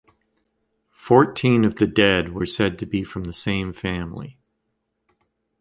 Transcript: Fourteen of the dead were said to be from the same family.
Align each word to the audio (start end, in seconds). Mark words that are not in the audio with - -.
Fourteen 0.95 1.63
of 1.63 1.75
the 1.75 1.85
dead 1.85 2.33
were 2.33 2.47
said 2.47 2.79
to 2.79 2.87
be 2.87 3.03
from 3.03 3.25
the 3.25 3.33
same 3.33 3.71
family. 3.71 4.39